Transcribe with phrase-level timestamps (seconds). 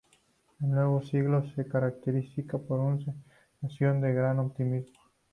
[0.61, 2.97] El nuevo siglo se caracteriza por una
[3.59, 4.97] sensación de gran optimismo.